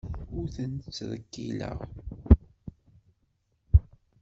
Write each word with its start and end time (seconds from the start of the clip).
Ur 0.37 0.47
ten-ttrekkileɣ. 0.55 1.77